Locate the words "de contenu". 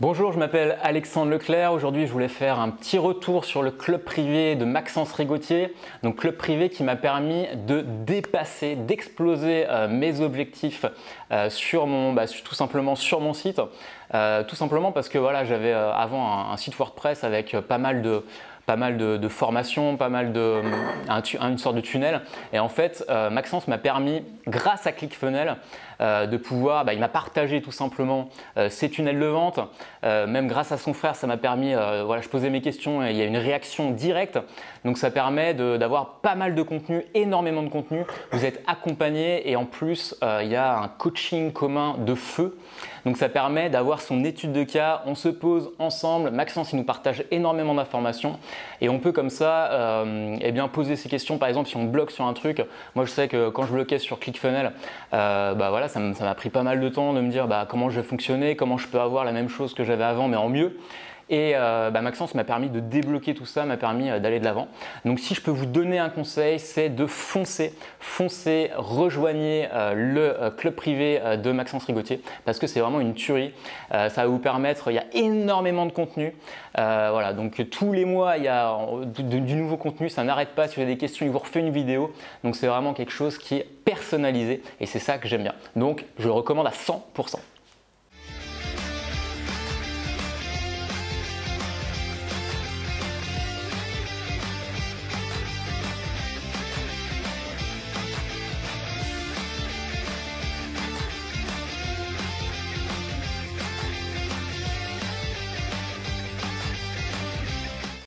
36.54-37.04, 37.62-38.04, 75.86-76.34